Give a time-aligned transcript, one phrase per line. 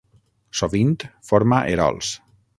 [0.61, 2.13] Sovint forma erols.